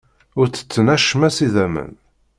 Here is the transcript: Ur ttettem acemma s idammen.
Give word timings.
Ur 0.39 0.47
ttettem 0.47 0.87
acemma 0.93 1.29
s 1.35 1.37
idammen. 1.45 1.91